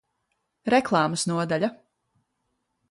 Reklāmas 0.75 1.27
nodaļa 1.33 1.73